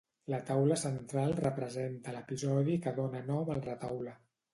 La 0.33 0.37
taula 0.45 0.77
central 0.83 1.35
representa 1.39 2.13
l'episodi 2.15 2.79
que 2.87 2.95
dóna 3.01 3.21
nom 3.29 3.53
al 3.57 3.63
retaule. 3.67 4.17